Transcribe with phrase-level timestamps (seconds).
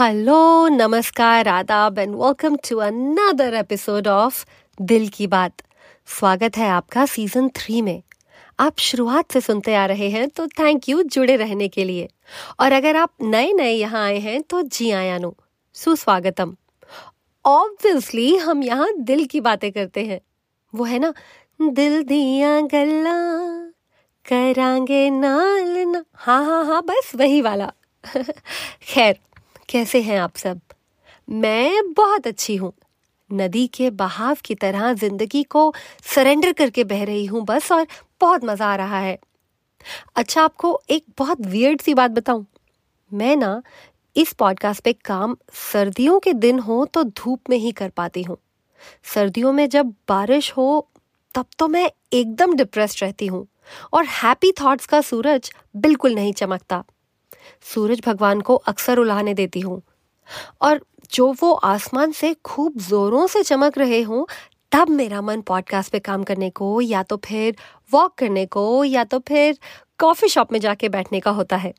[0.00, 4.46] Hello नमस्कार, आदाब and welcome to another episode of
[4.82, 5.52] Dil Ki Baat.
[6.06, 8.02] स्वागत है आपका सीज़न थ्री में।
[8.60, 12.08] आप शुरुआत से सुनते आ रहे हैं तो थैंक यू जुड़े रहने के लिए।
[12.60, 15.36] और अगर आप नए नए यहाँ आए हैं तो जी आया नो।
[15.72, 16.56] सुस्वागतम।
[17.44, 20.20] ऑब्वियसली हम यहाँ दिल की बातें करते हैं।
[20.74, 21.14] वो है ना,
[21.62, 23.18] दिल दिया गल्ला,
[24.28, 27.72] करांगे नाल ना। हाँ हाँ हाँ बस वही वाला।
[28.82, 29.18] खैर
[29.68, 30.60] कैसे हैं आप सब?
[31.28, 32.72] मैं बहुत अच्छी हूँ।
[33.30, 35.74] नदी के बहाव की तरह ज़िंदगी को
[36.14, 37.86] सरेंडर करके बह रही हूँ बस और
[38.20, 39.18] बहुत मज़ा आ रहा है।
[40.16, 42.46] अच्छा आपको एक बहुत वियर्ड सी बात बताऊँ।
[43.12, 43.62] मैं ना
[44.16, 45.36] इस पॉडकास्ट पे काम
[45.72, 48.36] सर्दियों के दिन हो तो धूप में ही कर पाती हूँ।
[49.14, 50.88] सर्दियों में जब बारिश हो,
[51.34, 53.46] तब तो मैं एकदम डिप्रेस रहती हूँ
[53.92, 56.84] और हैप्पी थॉट्स का सूरज बिल्कुल नहीं चमकता।
[57.62, 59.82] सूरज भगवान को अक्सर उलाने देती हूँ।
[60.60, 60.80] और
[61.12, 64.24] जो वो आसमान से खूब जोरों से चमक रहे हों,
[64.72, 67.56] तब मेरा मन पॉडकास्ट पे काम करने को, या तो फिर
[67.92, 69.58] वॉक करने को, या तो फिर
[69.98, 71.74] कॉफ़ी शॉप में जाके बैठने का होता है।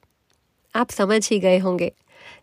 [0.76, 1.94] आप समझ ही गए होंगे।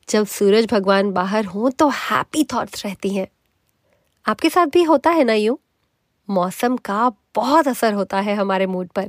[0.08, 3.28] जब सूरज भगवान बाहर हों तो हैप्पी थॉट्स रहती हैं।
[4.26, 5.58] आपके साथ भी होता है ना यूँ?
[6.30, 9.08] मौसम का बहुत असर होता है हमारे मूड पर।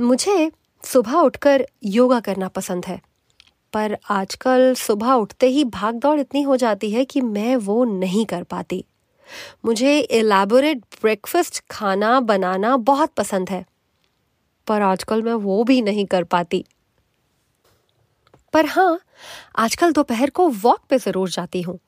[0.00, 0.52] मुझे
[0.84, 3.00] सुबह उठकर योगा करना पसंद है।
[3.72, 8.26] पर आजकल सुबह उठते ही भाग दौड़ इतनी हो जाती है कि मैं वो नहीं
[8.26, 8.84] कर पाती।
[9.64, 13.64] मुझे एलैबोरेट ब्रेकफास्ट खाना बनाना बहुत पसंद है।
[14.66, 16.64] पर आजकल मैं वो भी नहीं कर पाती।
[18.52, 18.98] पर हाँ
[19.56, 21.78] आजकल दोपहर को वॉक पे ज़रूर जाती हूँ।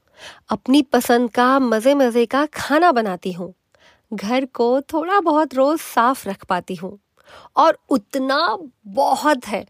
[0.50, 3.54] अपनी पसंद का मज़े मज़े का खाना बनाती हूँ।
[4.12, 6.98] घर को थोड़ा बहुत रोज़ साफ़ रख पाती हूँ।
[7.56, 9.66] और उतना बहुत है।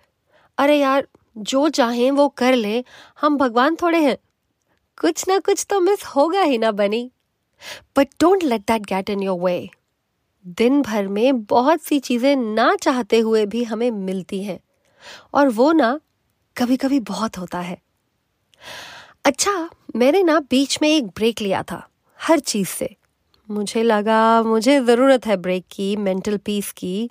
[0.58, 2.84] अरे यार, जो चाहें वो कर ले।
[3.20, 4.16] हम भगवान थोड़े हैं।
[5.00, 7.10] कुछ ना कुछ तो मिस होगा ही ना, बनी।
[7.96, 9.70] But don't let that get in your way
[10.46, 14.60] दिन भर में बहुत सी चीज़ें ना चाहते हुए भी हमें मिलती हैं।
[15.34, 16.00] और वो ना
[16.56, 17.78] कभी कभी बहुत होता है।
[19.24, 21.88] अच्छा मैंने ना बीच में एक ब्रेक लिया था,
[22.20, 22.96] हर चीज़ से।
[23.50, 27.10] मुझे लगा, मुझे ज़रूरत है ब्रेक की मेंटल पीस की।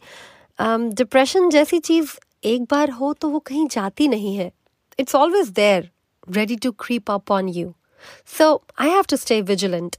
[0.60, 2.12] डिप्रेशन um, जैसी चीज़
[2.44, 4.52] एक बार हो तो वो कहीं जाती नहीं है।
[5.00, 5.90] It's always there
[6.30, 7.74] ready to creep up on you
[8.38, 9.96] so I have to stay vigilant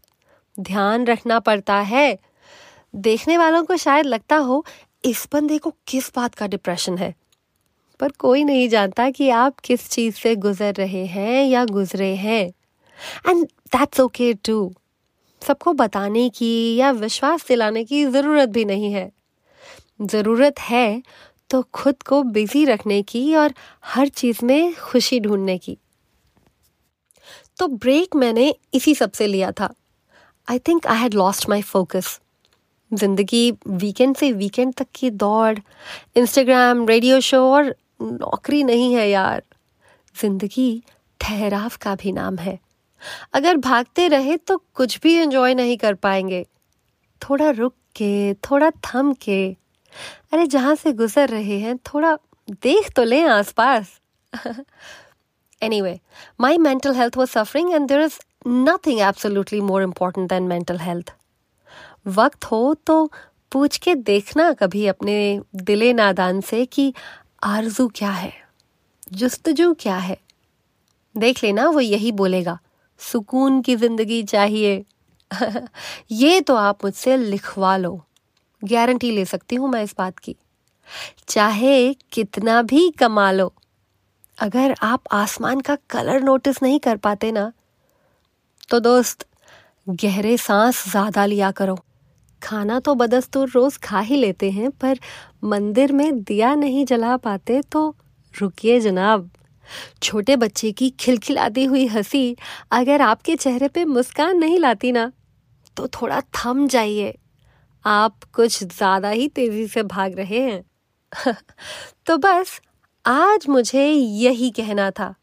[0.61, 2.19] ध्यान रखना पड़ता है।
[2.95, 4.65] देखने वालों को शायद लगता हो
[5.05, 7.15] इस बंदे को किस बात का डिप्रेशन है?
[8.01, 12.45] पर कोई नहीं जानता कि आप किस चीज़ से गुजर रहे हैं या गुजरे हैं।
[13.29, 14.73] एंड दैट्स ओके टू
[15.43, 19.11] सबको बताने की या विश्वास दिलाने की ज़रूरत भी नहीं है।
[20.01, 21.03] ज़रूरत है
[21.51, 23.53] तो खुद को बिज़ी रखने की और
[23.85, 25.77] हर चीज़ में खुशी ढूँढने की।
[27.59, 29.73] तो ब्रेक मैंने इसी सबसे लिया था।
[30.49, 32.21] I think I had lost my focus
[32.91, 35.59] ज़िंदगी वीकेंड से वीकेंड तक की दौड़
[36.17, 39.43] इंस्टाग्राम रेडियो शो और नौकरी नहीं है यार।
[40.17, 40.83] ज़िंदगी
[41.21, 42.59] ठहराव का भी नाम है।
[43.35, 46.45] अगर भागते रहे तो कुछ भी एंजॉय नहीं कर पाएँगे।
[47.23, 49.57] थोड़ा रुक के, थोड़ा थम के
[50.37, 52.17] अरे जहाँ से गुजर रहे हैं थोड़ा
[52.63, 54.01] देख तो लें आसपास।
[55.63, 55.95] Anyway,
[56.41, 61.13] my mental health was suffering and there is nothing absolutely more important than mental health.
[62.07, 63.13] वक्त हो तो
[63.53, 65.17] पूछ के देखना कभी अपने
[65.55, 66.93] दिले नादान से कि
[67.43, 68.33] आरज़ू क्या है
[69.13, 70.19] जुस्तजू क्या है।
[71.19, 72.59] देख लेना वो यही बोलेगा
[72.99, 74.85] सुकून की ज़िंदगी चाहिए।
[76.11, 78.03] ये तो आप मुझसे लिखवा लो।
[78.63, 80.37] गारंटी ले सकती हूँ मैं इस बात की।
[81.29, 83.53] चाहे कितना भी कमा लो,
[84.39, 87.53] अगर आप आसमान का कलर नोटिस नहीं कर पाते ना
[88.69, 89.27] तो दोस्त,
[89.87, 91.79] गहरे सांस ज़्यादा लिया करो।
[92.43, 94.99] खाना तो बदस्तूर रोज खा ही लेते हैं, पर
[95.45, 97.95] मंदिर में दिया नहीं जला पाते तो
[98.35, 99.31] रुकिए जनाब।
[100.03, 102.37] छोटे बच्चे की खिलखिलाती हुई हँसी
[102.73, 105.11] अगर आपके चेहरे पे मुस्कान नहीं लाती ना
[105.77, 107.17] तो थोड़ा थम जाइए।
[107.87, 110.63] आप कुछ ज़्यादा ही तेज़ी से भाग रहे हैं।
[112.07, 112.61] तो बस,
[113.05, 115.15] आज मुझे यही कहना था।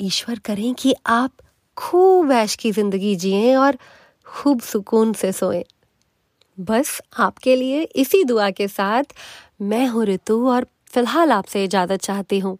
[0.00, 1.32] ईश्वर करें कि आप
[1.76, 3.78] खूब ऐश की ज़िंदगी जिए और
[4.26, 5.64] खूब सुकून से सोएँ।
[6.58, 9.04] बस, आपके लिए इसी दुआ के साथ
[9.62, 12.58] मैं हूँ ऋतु और फ़िलहाल आपसे इजाज़त चाहती हूँ।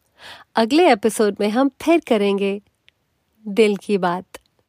[0.56, 2.60] अगले एपिसोड में हम फिर करेंगे
[3.46, 4.24] दिल की बात।